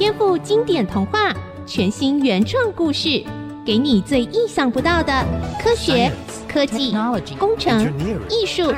[0.00, 1.30] 颠覆经典童话，
[1.66, 3.22] 全新原创故事，
[3.66, 5.12] 给你最意想不到的
[5.62, 6.10] 科学、
[6.48, 6.94] 科技、
[7.38, 7.92] 工程、
[8.30, 8.72] 艺术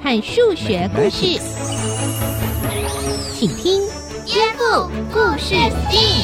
[0.00, 1.36] 和数学故事。
[3.34, 3.80] 请听
[4.24, 6.22] 《颠覆故事 STEAM》。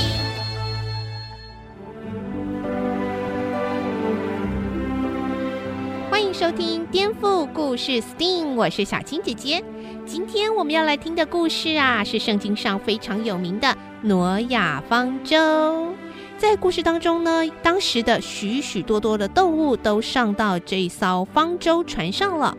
[6.08, 9.64] 欢迎收听《颠覆故事 STEAM》，我是小青姐姐。
[10.06, 15.94] 今天我们要来听的故事啊，是圣经上非常有名的挪亚方舟。
[16.36, 22.54] 在故事当中呢，当时的许许多多的动物都上到这艘方舟船上了。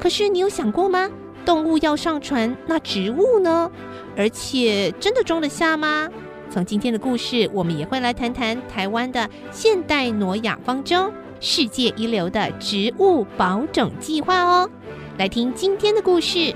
[0.00, 1.10] 可是你有想过吗？
[1.44, 3.70] 动物要上船，那植物呢？
[4.16, 6.08] 而且真的装得下吗？
[6.48, 14.70] 从今天的故事，我们也会来谈谈台湾的现代挪亚方舟，世界一流的植物保种计划哦。
[15.18, 16.54] 来听今天的故事。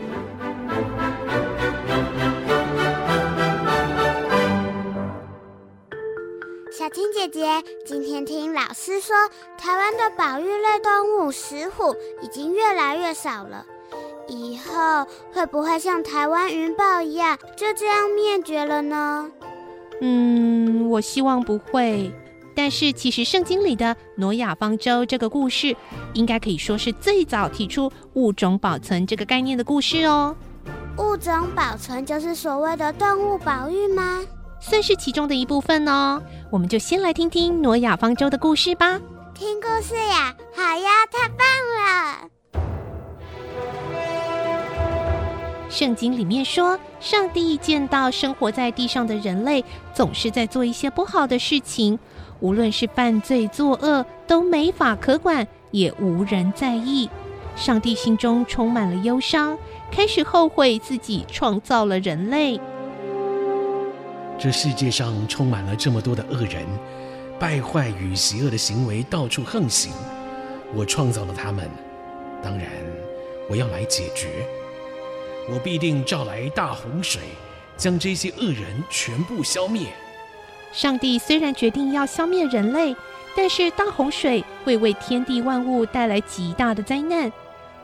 [7.12, 9.14] 姐姐，今天听老师说，
[9.58, 13.66] 台湾的保育类动物石虎已经越来越少了，
[14.28, 19.30] 以后会不会像台湾云豹一样，就这样灭绝了呢？
[20.00, 22.10] 嗯，我希望不会。
[22.54, 25.76] 但是其实圣经里的挪亚方舟这个故事，
[26.14, 30.34] 应该可以说是最早提出物种保存这个概念的故事哦。
[30.96, 34.24] 物种保存就是所谓的动物保育吗？
[34.62, 36.22] 算是其中的一部分哦。
[36.48, 39.00] 我们就先来听听挪亚方舟的故事吧。
[39.34, 41.44] 听故事呀，好呀，太棒
[41.76, 42.28] 了！
[45.68, 51.98] 圣经里面说，上帝见到生活在地上的人类总是在做一些不好的事情，
[52.40, 57.10] 无论是犯罪作恶，都没法可管，也无人在意。
[57.56, 59.58] 上帝心中充满了忧伤。
[59.90, 62.58] 开始后悔自己创造了人类。
[64.42, 66.66] 这世界上充满了这么多的恶人，
[67.38, 69.92] 败坏与邪恶的行为到处横行。
[70.74, 71.70] 我创造了他们，
[72.42, 72.66] 当然
[73.48, 74.44] 我要来解决。
[75.48, 77.22] 我必定召来大洪水，
[77.76, 79.86] 将这些恶人全部消灭。
[80.72, 82.96] 上帝虽然决定要消灭人类，
[83.36, 87.32] 但是大洪水会为天地万物带来极大的灾难。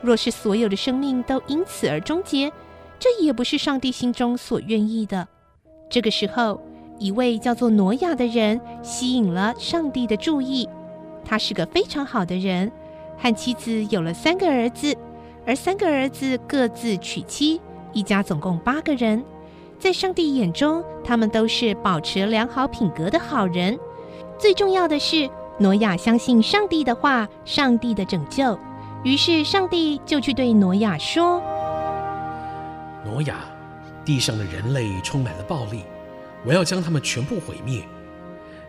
[0.03, 2.53] 若是所有的生命都因此而终结，
[2.99, 5.29] 这也不是上帝心中所愿意的。
[5.91, 6.61] 这个时候，
[6.99, 10.69] 一位叫做挪亚的人吸引了上帝的注意。
[11.25, 12.71] 他是个非常好的人，
[13.17, 14.97] 和妻子有了三个儿子，
[15.47, 17.61] 而三个儿子各自娶妻，
[17.93, 19.25] 一家总共八个人。
[19.79, 23.79] 在上帝眼中，他们都是保持良好品格的好人。
[24.39, 25.29] 最重要的是，
[25.59, 28.59] 挪亚相信上帝的话，上帝的拯救。
[29.05, 31.41] 于是，上帝就去对挪亚说
[33.07, 33.37] ：“挪亚，
[34.09, 35.83] 地上的人类充满了暴力，
[36.43, 37.87] 我要将他们全部毁灭。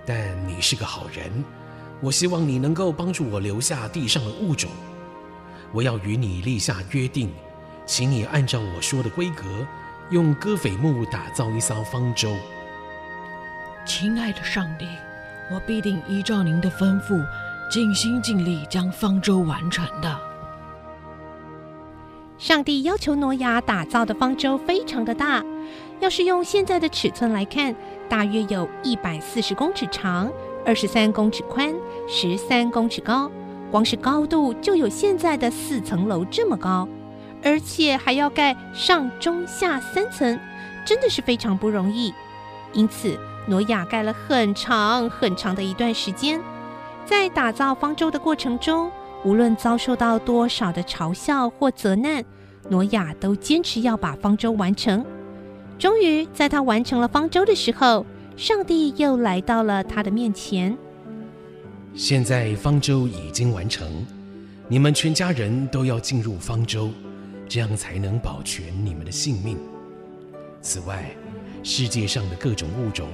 [0.05, 1.31] 但你是个好人，
[2.01, 4.69] 我希望你能够帮助我留下地上的物种。
[5.71, 7.31] 我要与你立下约定，
[7.85, 9.45] 请你按照我说的规格，
[10.09, 12.35] 用戈斐木打造一艘方舟。
[13.85, 14.85] 亲爱的上帝，
[15.49, 17.17] 我必定依照您的吩咐。”
[17.71, 20.19] 尽心尽力将方舟完成的。
[22.39, 25.43] 上帝要求挪亚打造的方舟非常的大，
[25.99, 27.75] 要是用现在的尺寸来看，
[28.07, 30.31] 大约有一百四十公尺长，
[30.65, 31.75] 二十三公尺宽，
[32.07, 33.29] 十三公尺高。
[33.69, 36.87] 光是高度就有现在的四层楼这么高，
[37.43, 40.39] 而且还要盖上中下三层，
[40.85, 42.13] 真的是非常不容易。
[42.71, 46.41] 因此，挪亚盖了很长很长的一段时间。
[47.05, 48.89] 在打造方舟的过程中，
[49.23, 52.23] 无论遭受到多少的嘲笑或责难，
[52.69, 55.05] 挪亚都坚持要把方舟完成。
[55.77, 58.05] 终于，在他完成了方舟的时候，
[58.37, 60.77] 上帝又来到了他的面前。
[61.93, 64.05] 现在方舟已经完成，
[64.67, 66.89] 你们全家人都要进入方舟，
[67.47, 69.57] 这样才能保全你们的性命。
[70.61, 71.11] 此外，
[71.63, 73.07] 世界上的各种物种，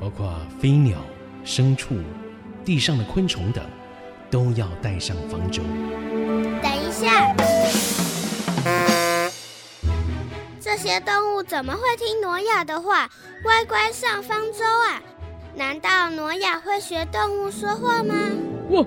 [0.00, 0.98] 包括飞鸟、
[1.44, 1.96] 牲畜。
[2.64, 3.62] 地上的昆虫等，
[4.34, 5.62] 都要带上方舟。
[6.60, 7.32] 等一下，
[10.60, 13.08] 这些动物怎么会听挪亚的话，
[13.44, 15.00] 乖乖上方舟啊？
[15.54, 18.12] 难道挪亚会学动物说话吗？
[18.70, 18.80] 哇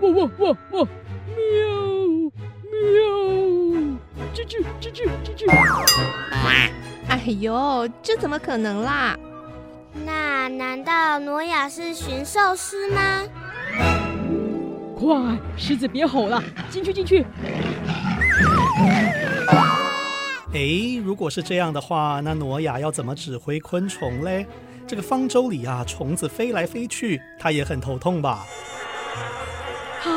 [0.00, 0.88] 哇哇哇哇！
[1.26, 2.30] 喵
[2.70, 2.78] 喵！
[4.32, 5.50] 吱吱吱吱吱吱！
[7.08, 9.18] 哎呦，这怎么可能啦？
[10.04, 13.24] 那难道挪亚是驯兽师吗？
[15.04, 17.24] 快，狮子别吼了，进去进去。
[20.52, 24.46] 哎，如果是这样的话，那挪亚要怎么指挥昆虫嘞？
[24.86, 28.46] 这个方舟里啊，虫子飞来飞去，他也很头痛吧？
[30.04, 30.08] 啊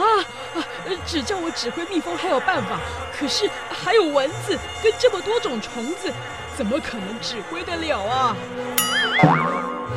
[0.56, 0.64] 啊！
[1.06, 2.80] 只叫我指挥蜜蜂还有办法，
[3.18, 6.12] 可是还有蚊子跟这么多种虫子，
[6.56, 8.36] 怎么可能指挥得了啊？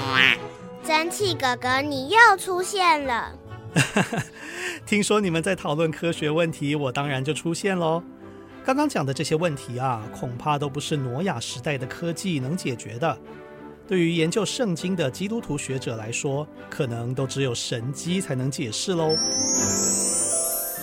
[0.83, 3.33] 蒸汽哥哥，你又出现了。
[4.87, 8.03] 听说你们在讨论科学问题，我当然就出现喽。
[8.65, 13.19] 刚刚讲的这些问题啊，恐怕都不是挪亚时代的科技能解决的。
[13.89, 19.09] 对于研究圣经的基督徒学者来说，可能都只有神迹才能解释喽。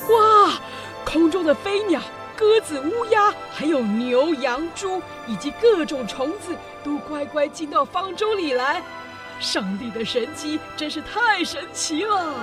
[0.09, 0.59] 哇，
[1.05, 2.01] 空中的飞鸟、
[2.35, 8.81] 鸽子、乌鸦，还有牛、羊、猪，以及各种虫子，都乖乖进到方舟里来。
[9.39, 12.33] 上帝的神迹真是太神奇了。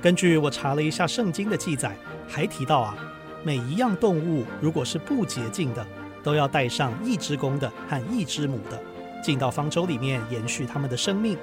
[0.00, 1.96] 根据我查了一下圣经的记载，
[2.28, 2.96] 还提到啊，
[3.42, 5.86] 每一样动物如果是不洁净的，
[6.22, 8.80] 都要带上一只公的和一只母的，
[9.22, 11.36] 进到方舟里面延续他们的生命。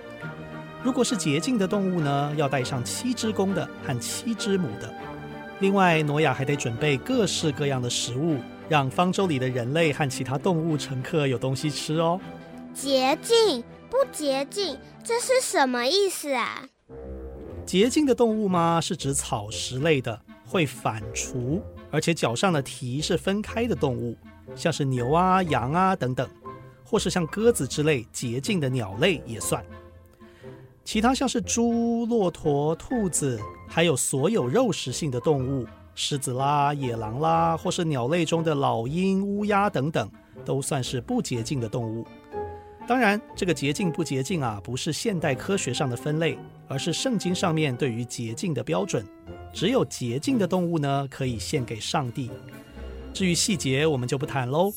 [0.84, 4.92] 如果是洁净的动物呢，要带上七只公的和七只母的。
[5.60, 8.40] 另外，挪亚还得准备各式各样的食物，
[8.70, 12.20] 让方舟里的人类和其他动物乘客有东西吃哦。
[12.80, 16.70] 洁净不洁净，这是什么意思啊？
[17.66, 18.80] 洁净的动物吗？
[18.80, 21.60] 是指草食类的，会反刍，
[21.90, 24.16] 而且脚上的蹄是分开的动物。
[24.56, 26.30] 像是牛啊、羊啊等等，
[26.86, 29.66] 或是像鸽子之类洁净的鸟类也算。
[30.86, 35.66] 其他像是猪、骆驼、兔子，还有所有肉食性的动物，
[35.96, 40.08] 狮子啦、野狼啦，或是鸟类中的老鹰、乌鸦等等，
[40.46, 42.06] 都算是不洁净的动物。
[42.88, 46.38] 当然，这个洁净不洁净啊，不是现代科学上的分类，
[46.70, 49.06] 而是圣经上面对于洁净的标准。
[49.54, 52.32] 只有洁净的动物呢，可以献给上帝。
[53.14, 54.72] 至于细节，我们就不谈喽。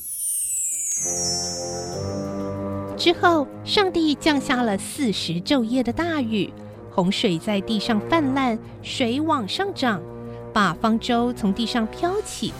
[2.97, 6.53] 之后，上帝降下了四十昼夜的大雨，
[6.91, 10.03] 洪水在地上泛滥，水往上涨，
[10.53, 12.53] 把方舟从地上飘起。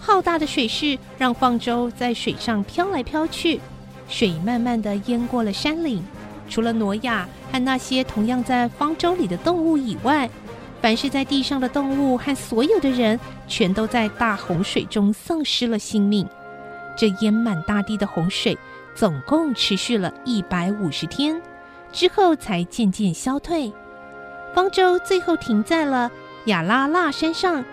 [0.00, 3.60] 浩大的水势让方舟在水上飘来飘去，
[4.08, 6.04] 水慢慢地淹过了山岭。
[6.48, 10.28] 除了挪亚和那些同样在方舟里的动物以外，
[10.82, 13.18] 凡是在地上的动物和所有的人，
[13.48, 16.28] 全都在大洪水中丧失了性命。
[16.96, 18.56] 这淹满大地的洪水，
[18.94, 21.40] 总共持续了一百五十天，
[21.90, 23.72] 之后才渐渐消退。
[24.54, 26.10] 方舟最后停在了
[26.44, 27.64] 亚拉腊山上。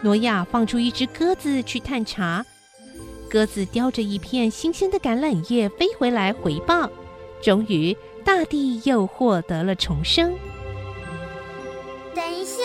[0.00, 2.46] 挪亚放出一只鸽子去探查，
[3.28, 6.90] 鸽子叼着一片新鲜的橄榄叶飞回来回报。
[7.40, 10.36] 终于，大地又获得了重生。
[12.14, 12.62] 等一下，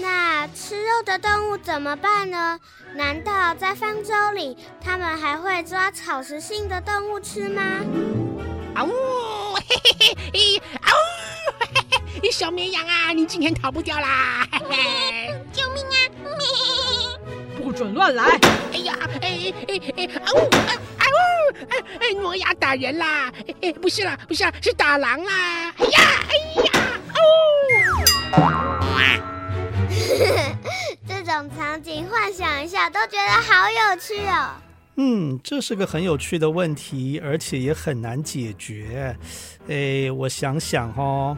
[0.00, 2.60] 那吃肉的动物怎么办呢？
[2.94, 7.62] 难道在方舟里，他们还会抓草食性的动物吃吗？
[8.74, 9.62] 啊呜，嘿
[10.00, 10.94] 嘿嘿，啊呜，
[11.58, 14.46] 嘿嘿嘿，小绵羊啊，你今天逃不掉啦！
[14.52, 15.96] 嘿 嘿，救命啊！
[17.68, 18.24] 不准乱来！
[18.72, 21.20] 哎呀，哎哎哎，啊呜，啊呜，
[21.68, 23.30] 哎哎，挪牙打人啦！
[23.60, 25.70] 哎，不是啦，不是啦，是打狼啦！
[25.76, 26.00] 哎呀，
[26.30, 26.32] 哎
[26.64, 26.72] 呀！
[31.06, 34.52] 这种场景幻想一下都觉得好有趣哦。
[34.96, 39.14] 嗯，这是个很有趣的问题，而且也很难解决。
[39.68, 41.36] 哎，我想想哦。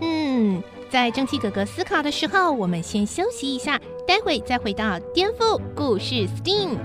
[0.00, 3.78] 嗯，在蒸汽哥哥思考的时候，我们先休息一下，
[4.08, 6.78] 待会再回到颠覆故事 STEAM。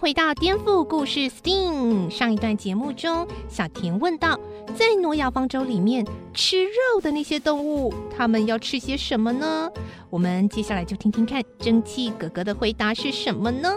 [0.00, 4.40] 回到颠覆故事 STEAM 上一段节目中，小田问道：
[4.74, 9.70] 在挪亚方舟里面吃肉的那些动物，他们要吃些什么呢？
[10.08, 13.76] 我们接下来就听听看蒸汽哥哥的回答是什么呢？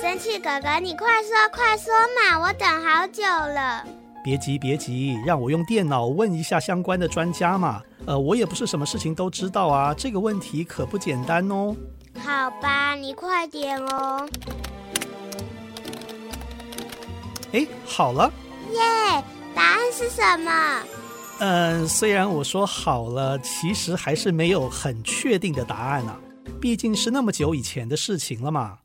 [0.00, 3.86] 蒸汽哥哥，你快说快说嘛，我等好久了。
[4.24, 7.82] 别急别急，让我用电脑问一下相关的专家嘛。
[8.06, 11.76] 呃，我也不是什么事情都知道啊，这个问题可不简单哦。
[12.24, 14.28] 好吧，你快点哦。
[17.52, 18.30] 哎，好了。
[18.70, 19.22] 耶，yeah,
[19.54, 20.82] 答案是什么？
[21.40, 26.18] 嗯，虽然我说好了，其实还是没有很确定的答案啊。
[26.60, 28.78] 毕竟是那么久以前的事情了嘛。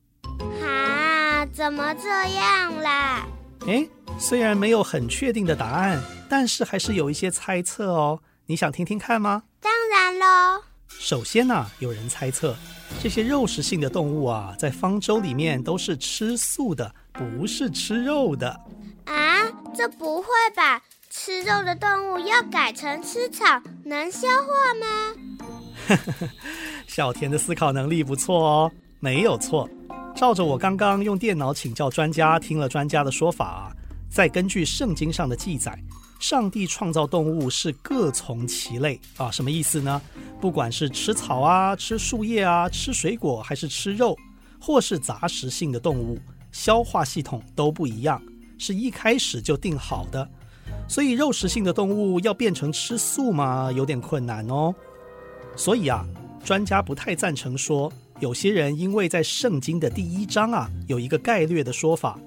[0.63, 3.27] 啊，怎么这样啦？
[3.68, 8.20] 诶，虽然没有很确定的答案，但是还是有一些猜测哦。
[8.48, 9.44] 你想听听看吗？
[9.60, 10.63] 当然喽。
[11.06, 12.56] 首先呢、啊，有人猜测
[13.00, 18.50] 这些肉食性的动物啊，在方舟里面都是吃素的，不是吃肉的。
[19.06, 20.82] 啊，这不会吧？
[21.12, 23.46] 吃肉的动物要改成吃草，
[23.84, 24.74] 能消化
[25.94, 26.28] 吗？
[26.90, 29.70] 小田的思考能力不错哦，没有错。
[30.16, 33.72] 照着我刚刚用电脑请教专家，听了专家的说法，
[34.10, 35.78] 再根据圣经上的记载，
[36.19, 40.01] 上帝创造动物是各从其类啊，什么意思呢？
[40.41, 44.17] 不管是吃草啊、吃树叶啊、吃水果，还是吃肉，
[44.60, 46.17] 或是杂食性的动物，
[46.51, 48.22] 消化系统都不一样，
[48.57, 50.27] 是一开始就定好的。
[50.88, 53.72] 所以肉食性的动物要变成吃素嘛？
[53.72, 54.74] 有点困难哦。
[55.55, 56.05] 所以啊，
[56.43, 57.91] 专家不太赞成说。
[58.22, 62.17] 有些人因为在圣经的第一章啊，有一个概略的说法，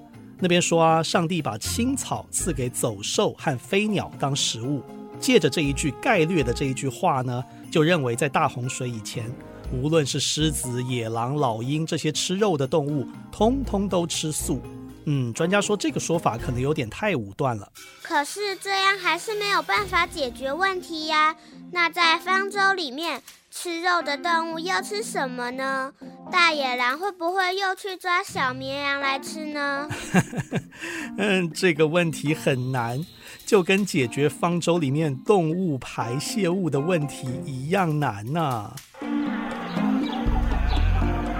[0.40, 4.82] 那边说啊，上帝把青草赐给走兽和飞鸟当食物，
[5.18, 9.24] 借着这一句概略的这一句话呢，就认为在大洪水以前，
[9.72, 14.62] 无论是狮子、野狼、老鹰这些吃肉的动物，通通都吃素。
[15.10, 17.72] 嗯，专家说这个说法可能有点太武断了。
[18.02, 21.34] 可是这样还是没有办法解决问题呀。
[21.72, 23.22] 那在方舟里面。
[23.50, 25.92] 吃肉的动物要吃什么呢？
[26.30, 29.88] 大野狼会不会又去抓小绵羊来吃呢？
[31.16, 33.04] 嗯，这个问题很难，
[33.46, 38.74] 就跟解决方舟里面动物排泄物的问题一样难呐。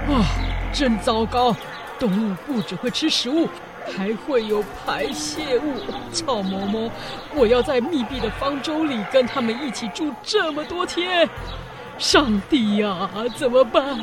[0.08, 0.24] 啊，
[0.72, 1.54] 真糟糕！
[1.98, 3.48] 动物不只会吃食物，
[3.96, 5.74] 还会有排泄物。
[6.12, 6.90] 草嬷嬷，
[7.34, 11.28] 我要在密闭的方舟里跟他们一起住这么多天。
[11.98, 13.98] 上帝呀，怎么办？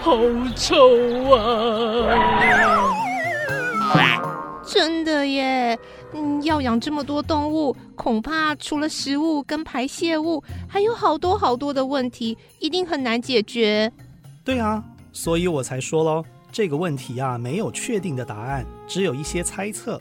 [0.00, 0.16] 好
[0.56, 2.16] 臭啊！
[4.64, 5.76] 真的耶，
[6.14, 13.92] 嗯，要养这么多动物，恐怕除了食物跟排泄物，还有好多好多的问题，一定很难解决。
[14.44, 20.00] 对啊，所以我才说喽，这个问题啊，没有确定的答案，只有一些猜测。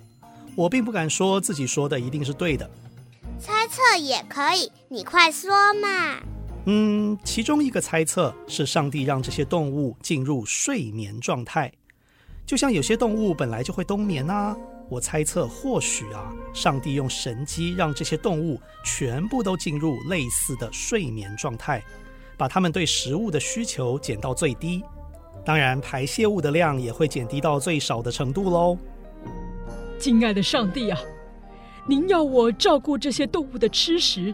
[0.55, 2.69] 我并不敢说自己说的一定是对的。
[3.39, 6.19] 猜测也可以，你快说嘛。
[6.65, 11.71] 嗯，其中一个猜测是上帝让这些动物进入睡眠状态，
[12.45, 14.55] 就像有些动物本来就会冬眠啊。
[14.89, 21.81] 我猜测，或许啊，上帝用神机让这些动物全部都进入类似的睡眠状态，
[22.35, 24.83] 把它们对食物的需求减到最低，
[25.45, 28.77] 当然排泄物的量也会减低到最少的程度喽。
[29.99, 30.99] 亲爱的上帝啊，
[31.87, 34.33] 您要我照顾这些动物的吃食，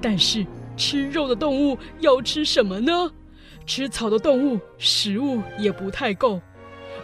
[0.00, 0.46] 但是。
[0.76, 3.12] 吃肉的动物要吃什么呢？
[3.66, 6.40] 吃草的动物食物也不太够，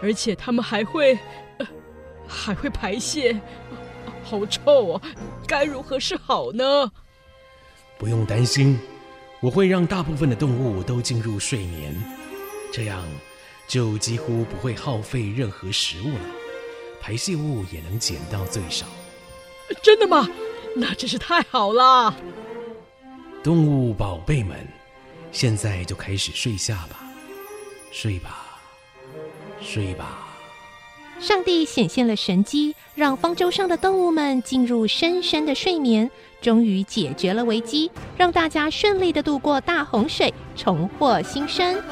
[0.00, 1.18] 而且它们还会，
[1.58, 1.66] 呃，
[2.26, 3.38] 还会排泄，
[4.24, 5.02] 好臭啊！
[5.46, 6.90] 该如何是好呢？
[7.98, 8.78] 不用担心，
[9.42, 11.94] 我会让大部分的动物都进入睡眠，
[12.72, 13.02] 这样
[13.66, 16.20] 就几乎不会耗费任何食物了，
[17.00, 18.86] 排泄物也能减到最少。
[19.82, 20.28] 真的吗？
[20.76, 22.14] 那真是太好了。
[23.42, 24.56] 动物宝贝们，
[25.32, 27.00] 现在就开始睡下吧，
[27.90, 28.60] 睡吧，
[29.60, 30.22] 睡吧。
[31.18, 36.10] 上帝显现了神机，让方舟上的动物们进入深深的睡眠，
[36.42, 41.82] 终于解决了危机，让大家顺利的度过大洪水，重获新生。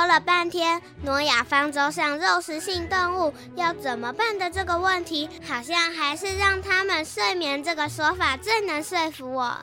[0.00, 9.54] 说了半天，挪亚方舟上肉食性动物要怎么办的这个问题，好像还是让他们睡眠这个说法最能说服我。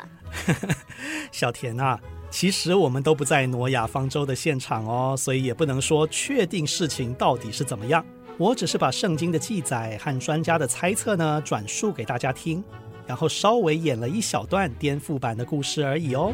[1.33, 8.05] 小田啊，其实我们都不在挪亚方舟的现场哦，所以也不能说确定事情到底是怎么样。
[8.37, 12.63] 我只是把圣经的记载和专家的猜测呢转述给大家听，
[13.07, 16.31] 然后稍微演了一小段颠覆版的故事而已哦。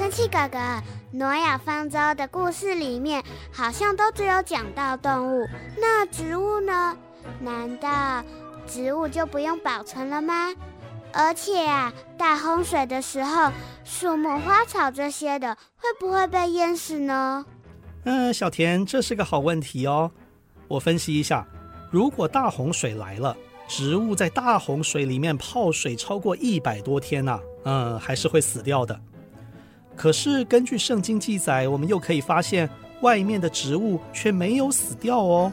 [0.00, 0.58] 蒸汽哥哥，
[1.10, 6.96] 挪亚方舟的故事里面好像都只有讲到动物，那植物呢？
[7.38, 8.24] 难道
[8.66, 10.54] 植物就不用保存了吗？
[11.12, 13.52] 而且啊，大洪水的时候，
[13.84, 17.44] 树木、花草这些的会不会被淹死呢？
[18.04, 20.10] 嗯，小田，这是个好问题哦。
[20.66, 21.46] 我分析一下，
[21.90, 23.36] 如果大洪水来了，
[23.68, 28.98] 植物在大洪水里面泡水超过一百多天呐，嗯，还是会死掉的。
[30.00, 32.66] 可是根据圣经记载，我们又可以发现
[33.02, 35.52] 外面的植物却没有死掉哦。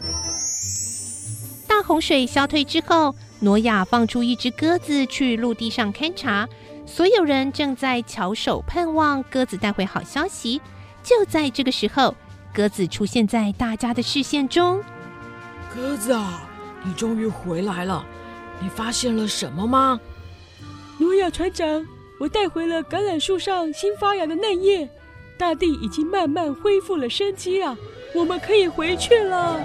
[1.68, 6.48] 大洪水消退之后，挪亚放出一只鸽子去陆地上勘察，
[6.86, 10.62] 所有人正在翘首盼望鸽子带回好消息。
[11.04, 12.16] 就在这个时候，
[12.54, 14.82] 鸽子出现在大家的视线中。
[15.76, 16.50] 鸽子啊，
[16.86, 18.06] 你终于回来了！
[18.62, 20.00] 你发现了什么吗？
[20.98, 21.86] 挪亚船长，
[22.20, 24.90] 我带回了橄榄树上新发芽的嫩叶，
[25.38, 27.78] 大地已经慢慢恢复了生机了，
[28.16, 29.62] 我们可以回去了。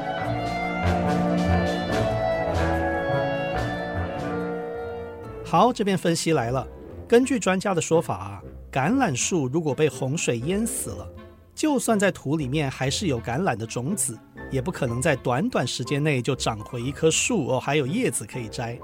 [5.43, 6.67] 好，这边分析来了。
[7.09, 11.09] 根据专家的说法啊，橄榄树如果被洪水淹死了，
[11.55, 14.19] 就算在土里面还是有橄榄的种子，
[14.51, 18.79] 也不可能在短短时间内就长回一棵树哦，还有叶子可以摘。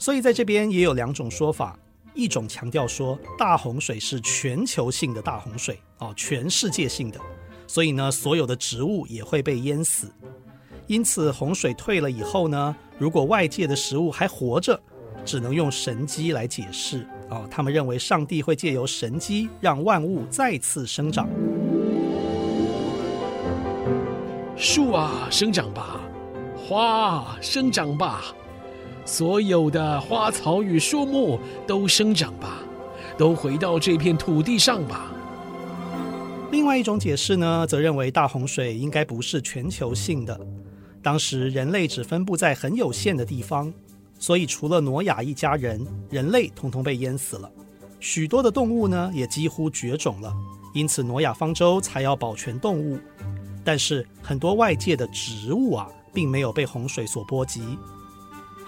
[0.00, 1.76] 所以在这边也有两种说法，
[2.14, 7.20] 一种强调说大洪水是全球性的大洪水哦，全世界性的，
[7.66, 10.10] 所以呢，所有的植物也会被淹死。
[10.86, 14.80] 因此洪水退了以后呢，如果外界的食物还活着，
[15.24, 17.06] 只能用神机来解释。
[17.30, 21.28] 哦，他们认为上帝会借由神机让万物再次生长。
[24.56, 26.00] 树啊，生长吧；
[26.56, 28.34] 花啊生长吧；
[29.08, 32.58] 所有的花草与树木都生长吧，
[33.16, 35.10] 都回到这片土地上吧。
[36.50, 40.38] 另外一种解释呢，则认为大洪水应该不是全球性的，
[41.02, 43.72] 当时人类只分布在很有限的地方。
[44.18, 47.50] 所以，除了挪亚一家人，人类统统被淹死了。
[48.00, 50.30] 许多的动物呢，也几乎绝种了。
[50.74, 52.98] 因此，挪亚方舟才要保全动物。
[53.64, 57.62] 但是，很多外界的植物啊，并没有被洪水所波及。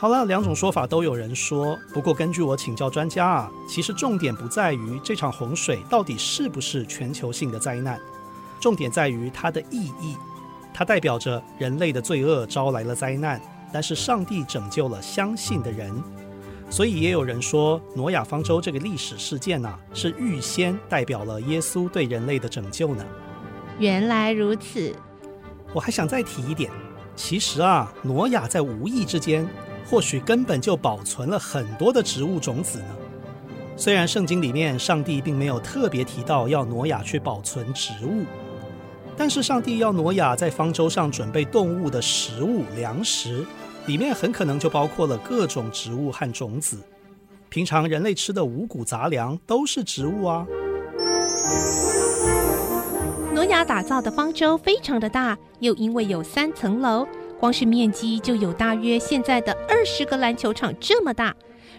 [0.01, 1.79] 好了，两种说法都有人说。
[1.93, 8.01] 不过，根据我请教专家啊，其实重点不在于这场洪水到底是不是全球性的灾难，
[8.59, 10.17] 重点在于它的意义。
[10.73, 13.39] 它代表着人类的罪恶招来了灾难。
[13.71, 15.93] 但是上帝拯救了相信的人，
[16.71, 23.05] 所以也有人说，挪亚方舟这个历史事件呐，是预先代表了耶稣对人类的拯救呢。
[23.79, 24.97] 原来如此，
[25.75, 26.73] 我还想再提一点，
[27.15, 29.47] 其实啊，挪亚在无意之间，
[29.87, 32.97] 或许根本就保存了很多的植物种子呢。
[33.77, 38.25] 虽然圣经里面上帝并没有特别提到要挪亚去保存植物。
[39.17, 43.45] 但是上帝要挪亚在方舟上准备动物的食物粮食，
[43.85, 46.79] 里面很可能就包括了各种植物和种子。
[47.51, 50.47] 平常人类吃的五谷杂粮都是植物啊。
[53.35, 57.07] 挪亚打造的方舟非常的大，又因为有三层楼，
[57.41, 61.35] 光是面积就有大约现在的二十个篮球场这么大。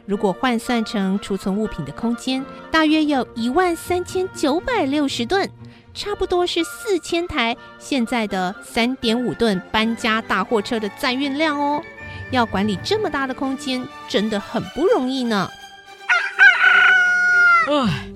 [0.08, 5.50] 如果换算成储存物品的空间，大约有一万三千九百六十吨。
[5.94, 11.84] 差不多是四千台现在的三点五吨搬家大货车的载运量哦，
[12.32, 15.50] 要管理这么大的空间，真的很不容易呢。
[17.68, 18.10] 哎，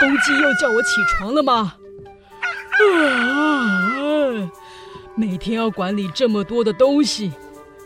[0.00, 1.74] 公鸡又叫我起床了吗？
[2.80, 3.77] 啊，
[5.18, 7.32] 每天要管理这么多的东西，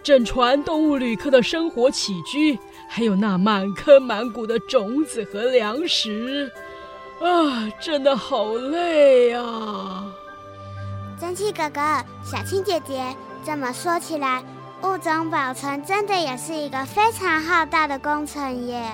[0.03, 6.53] 整船动物旅客的生活起居，还有那满坑满谷的种子和粮食。
[7.23, 10.13] 啊，真的好累啊！
[11.19, 11.81] 蒸汽哥哥、
[12.23, 13.03] 小青姐姐，
[13.43, 14.45] 这么说起来，
[14.83, 18.85] 物种保存真的也是一个非常浩大的工程耶。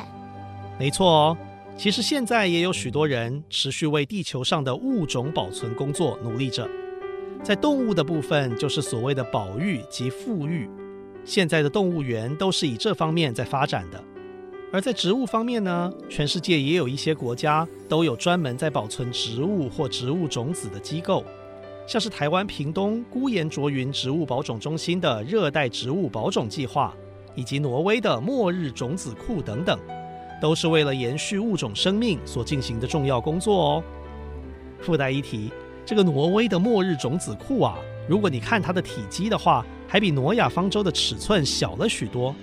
[0.79, 1.37] 没错哦，
[1.77, 6.69] 其实现在也有许多人持续为地球上的物种保存工作努力着。
[7.43, 10.69] 在动物的部分，就是所谓的保育及复育，
[11.25, 14.03] 现在的动物园都是以这方面在发展的。
[14.71, 21.25] 而在植物方面呢，全世界也有一些国家都有专门在保存植物或植物种子的机构，
[21.87, 26.95] 像是台湾屏东孤岩卓云植物保种中心的热带植物保种计划，
[27.35, 29.79] 以及挪威的末日种子库等等，
[30.43, 33.85] 都是为了延续物种生命所进行的重要工作哦。
[34.81, 35.51] 附带一提，
[35.89, 42.37] 这个挪威的末日种子库啊，如果你看它的体积的话，还比挪亚方舟的尺寸小了许多。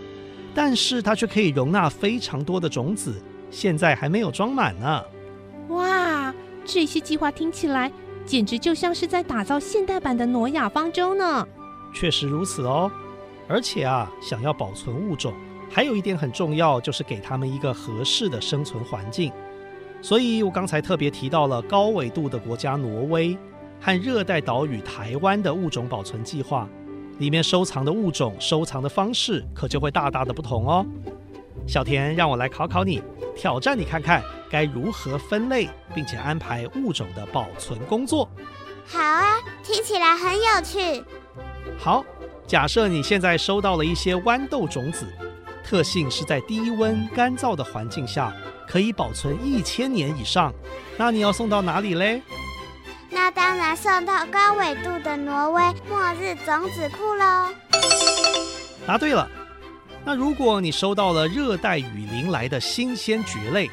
[0.55, 5.03] 但是它却可以容纳非常多的种子，现在还没有装满呢。
[5.67, 6.33] 哇，
[6.65, 7.91] 这些计划听起来
[8.25, 11.47] 简直就像是在打造现代版的挪亚方舟呢。
[11.93, 12.91] 确实如此哦，
[13.47, 15.31] 而且啊，想要保存物种，
[15.69, 19.31] 还有一点很重要，就是给他们一个合适的生存环境。
[20.05, 23.35] 所以我刚才特别提到了高纬度的国家挪威
[23.81, 26.69] 和热带岛屿台湾的物种保存计划。
[27.17, 30.85] 里面收藏的物种，收藏的方式可就会大大的不同哦。
[31.65, 33.01] 小田，让我来考考你，
[33.35, 38.29] 挑战你看看该如何分类，并且安排物种的保存工作。
[38.85, 41.03] 好啊，听起来很有趣。
[41.79, 42.05] 好，
[42.45, 45.07] 假设你现在收到了一些豌豆种子，
[45.63, 48.31] 特性是在低温干燥的环境下
[48.67, 50.53] 可以保存一千年以上。
[50.97, 52.21] 那你要送到哪里嘞？
[53.09, 57.49] 那当然送到高纬度的挪威末日种子库喽。
[58.85, 59.27] 答对了。
[60.03, 63.69] 那如果你收到了热带雨林来的新鲜蕨类，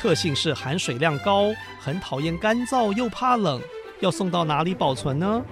[0.00, 3.60] 特性是含水量高，很讨厌干燥又怕冷，
[4.00, 5.42] 要送到哪里保存呢？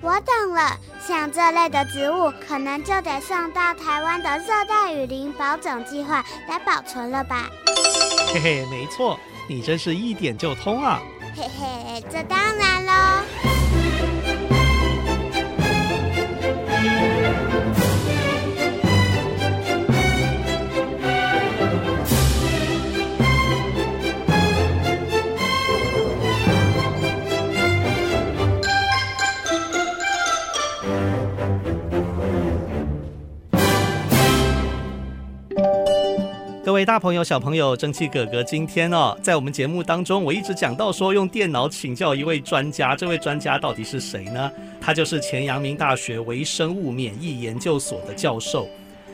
[0.00, 7.50] 我懂了，像这类的植物，可能就得送到台湾的热带雨林保种计划来保存了吧？
[8.38, 9.18] 嘿嘿，没错，
[9.48, 11.00] 你真是一点就通啊！
[11.34, 13.55] 嘿嘿，这当然喽。
[36.76, 44.52] 各位大朋友、小朋友，蒸汽哥哥今天哦，在我们节目当中，我一直讲到说用电脑请教一位专家，这位专家到底是谁呢？
[44.78, 48.68] 他就是前阳明大学微生物免疫研究所的教授，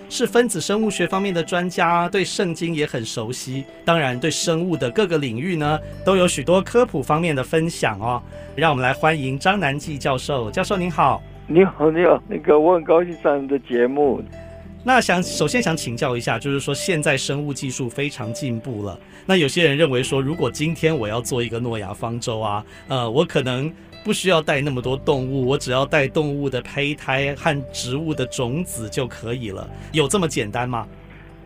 [0.08, 8.20] 是分子生物学方面的专家，对圣经也很熟悉，当然对生物的各个领域呢，都有许多科普方面的分享哦。
[8.56, 11.22] 让我们来欢迎张南纪教授，教授您好。
[11.46, 14.20] 你好，你好，那个我很高兴上你的节目。
[14.84, 18.98] 那想首先想请教一下，就是说现在生物技术非常进步了。
[19.24, 23.72] 那有些人认为说，如果今天我要做一个诺亚方舟啊，呃，我可能
[24.04, 29.70] 不需要带那么多动物，我只要带动物的胚胎和植物的种子就可以了。
[29.92, 30.84] 有这么简单吗？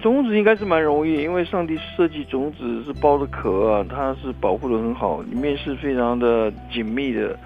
[0.00, 7.38] 种子应该是蛮容易，因为上帝设计种子是包的壳啊，它是保护得很好，里面是非常的紧密的。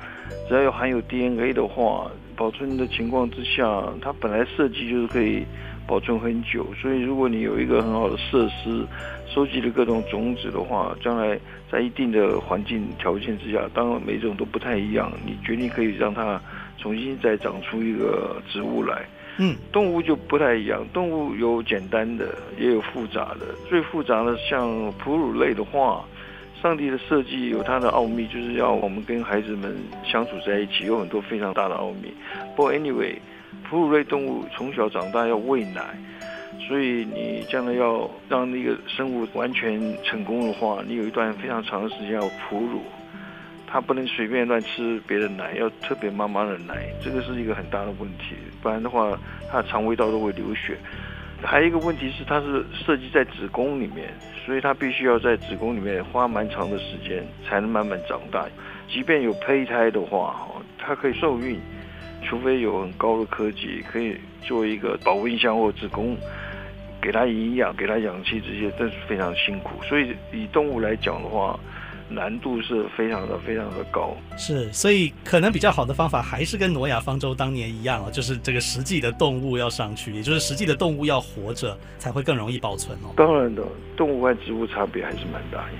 [0.48, 5.44] 只要有含有 DNA 的话，保存的情况之下，它本来设计就是可以。
[5.90, 8.86] 保存很久，所以如果你有一个很好的设施，
[9.26, 11.36] 收集了各种种子的话，将来
[11.68, 16.40] 在一定的环境条件之下，当然每种都不太一样，你决定可以让它
[16.78, 19.04] 重新再长出一个植物来。
[19.38, 23.46] 嗯，动物就不太一样，动物有简单的，也有复杂的。
[23.68, 26.04] 最复杂的像哺乳类的话，
[26.62, 32.14] 上帝的设计有它的奥秘，就是要我们跟孩子们相处在一起，有很多非常大的奥秘。
[32.54, 33.16] 不过 anyway。
[33.68, 35.82] 哺乳类动物从小长大要喂奶，
[36.66, 42.82] 所以你将来要让那个生物完全成功的话，你有一段非常长的时间要哺乳，
[43.66, 49.16] 它不能随便乱吃别的奶，要特别妈妈的奶，这个是一个很大的问题，不然的话，
[49.50, 50.76] 它的肠胃道都会流血。
[51.42, 54.12] 还有一个问题是，它是设计在子宫里面，
[54.44, 58.46] 所以它必须要在子宫里面花蛮长的时间才能慢慢长大。
[58.92, 61.58] 即便有胚胎的话，它可以受孕。
[62.22, 66.16] 除非有很高的科技，可以做一个保温箱或子宫，
[67.00, 69.82] 给它营养、给它氧气这些，但是非常辛苦。
[69.88, 71.58] 所以以动物来讲的话，
[72.08, 74.16] 难度是非常的、非常的高。
[74.36, 83.14] 是，所以可能比较好的方法还是跟挪亚方舟当年一样哦，就是这个实际的动物要上去，也就是实际的动物要活着，才会更容易保存哦。
[83.16, 83.62] 当然的，
[83.96, 85.72] 动物和植物差别还是蛮大的。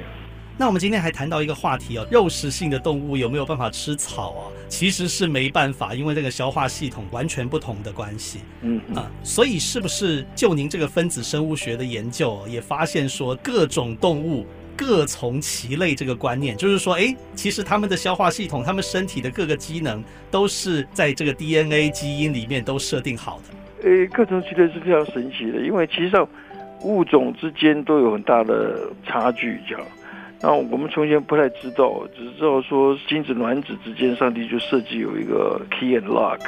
[0.60, 4.44] 那我们今天还谈到一个话题哦，肉食性的动物有没有办法吃草啊？
[4.68, 8.40] 其实是没办法，因为这个消化系统完全不同的关系。
[8.60, 14.46] 嗯啊，所以是不是就您这个分子生物学的研究也发现说，各种动物
[14.76, 23.88] 各从其类这个观念，就是说，哎，其实他们的消化系统、他们身体的各个机能都是在这个 DNA 基因里面都设定好的。
[23.88, 26.28] 诶，各从其类是非常神奇的，因为其实上
[26.82, 29.82] 物种之间都有很大的差距，这样。
[30.42, 36.40] 那我们从前不太知道，只知道说精子卵子之间，上帝就设计有一个 key and lock。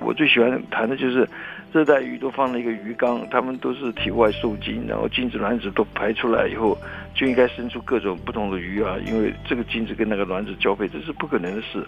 [0.00, 1.28] 我最喜欢谈的就是。
[1.72, 6.78] 热带鱼都放了一个鱼缸，它们都是体外受精，然后精子卵子都排出来以后，
[7.14, 8.96] 就应该生出各种不同的鱼啊。
[9.04, 11.84] 因为这个精子跟那个卵子交配，这是不可能的事。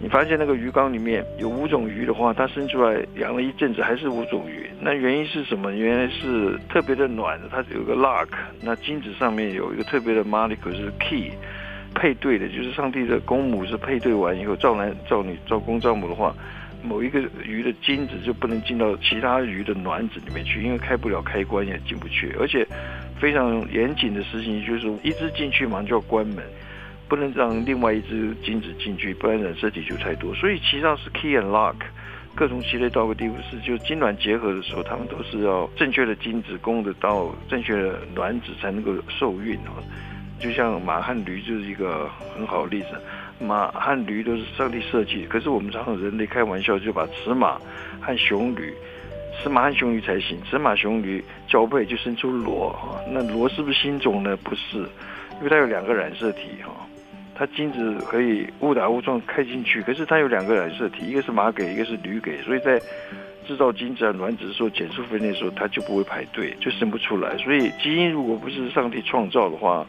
[0.00, 5.72] 你发现那个鱼缸里面有五种鱼的话，它生出来养了一阵子还是五种鱼，那原因是什么？
[5.72, 8.28] 原来是特别的暖的，它有个 lock，
[8.60, 11.30] 那精子上面有一个特别的 molecule 是 key，
[11.94, 16.34] 配对的，就是上帝的公母是配对完以后，造男造女，造公造母的话。
[16.82, 22.66] 某一个鱼的精子就不能进到其他鱼的卵子里面去，因为开不了开关也进不去，而且
[23.20, 26.44] 非常严谨的事情就是一只进去马上就要关门，
[27.08, 30.34] 不能让另外一只精子进去，不然染色体就太多。
[30.34, 31.74] 所以其实上是 key and lock，
[32.34, 39.78] 各种其类到个地步是，就精卵结合的时候，他们都是要正确的精子供得到正确的卵子才能够受孕啊。
[40.38, 42.88] 就像马和驴就是一个很好的例子。
[43.40, 47.58] 马和驴都是上帝设计，可是我们常常人类开玩笑，就把雌马
[48.00, 48.72] 和雄驴
[49.42, 54.36] 赤马和雄驴才行，赤马雄驴交配就生出螺哈，那螺是不是新种呢？
[54.44, 54.78] 不是，
[55.38, 56.86] 因为它有两个染色体哈，
[57.34, 62.78] 它精子可以误打误撞开进去，可是它有两个染色体，一个是马给，一个是驴给，所以在
[63.46, 67.36] 制造精子和卵子的时候，减数分裂的时候，它就不会排队，就生不出来。
[67.38, 69.86] 所以基因如果不是上帝创造的话，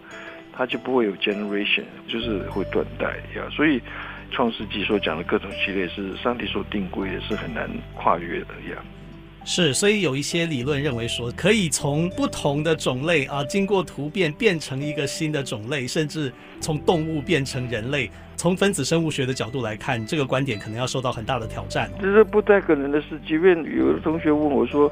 [0.62, 3.42] 它就不会有 generation，就是会断代呀。
[3.52, 3.82] 所以
[4.30, 8.78] 创世纪所讲的各种系列是上帝所定规的，是很难跨越的呀。
[9.44, 18.08] 是，所以有一些理论认为说，可以从不同的种类啊，经过突变变成一个新的种类，甚至从动物变成人类。
[18.36, 21.90] 从分子生物学的角度来看，这个观点可能要受到很大的挑战。
[22.00, 23.20] 这是不太可能的事。
[23.28, 24.92] 即便有的同学问我说，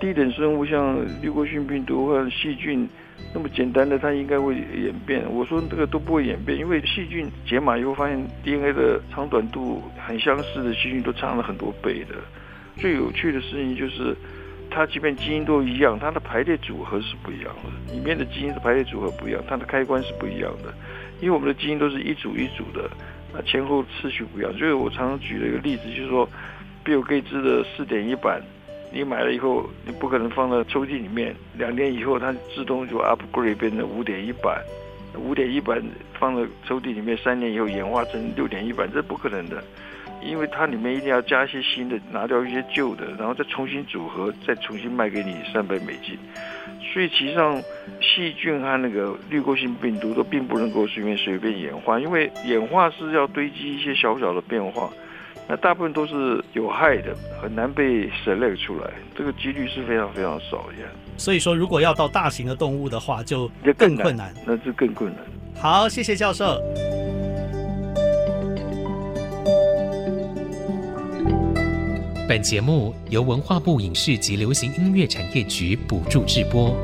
[0.00, 2.88] 低等生物像滤过性病毒或者细菌
[3.34, 5.24] 那么简单的，它应该会演变。
[5.30, 12.14] 我说这个都不会演变，因为细菌解码以后发现 DNA 的长短度很相似的细菌都差了很多倍的。
[12.76, 14.16] 最有趣的事情就是，
[14.70, 17.92] 它即便基因都一样，它的排列组合是不一样的。
[17.92, 20.72] 里面的基因的排列组合不一样，它的开关是不一样的。
[21.20, 22.88] 因为我们的基因都是一组一组的，
[23.34, 24.52] 那前后次序不一样。
[24.56, 26.28] 所以我常常举了一个例子，就是说，
[26.84, 28.40] 比尔盖茨的四点一版，
[28.90, 34.62] 你买了以后，你不可能放在抽屉里面，两年以后它自动就 upgrade 变成五点一版，
[35.16, 35.82] 五点一版
[36.18, 39.62] 放在抽屉里面，三年以后演化成六点一版，这不可能的。
[40.20, 46.18] 因为它里面一定要加一些新的，拿掉一些旧的，然后再重新组合，再重新卖给你三百美金。
[46.92, 47.62] 所以其实上
[48.00, 54.90] 细菌和那个滤过性病毒都并不能够随便随便演化，因为演化是要堆积一些小小的变化，
[55.50, 60.74] 那大部分都是有害的，很难被 select 出来，这个几率是非常非常少的。
[61.16, 65.24] 所以说，如果要到大型的动物的话，就更困难，那就更困难。
[65.58, 66.60] 好，谢谢教授。
[72.28, 76.76] 本节目由文化部影视及流行音乐产业局补助制播。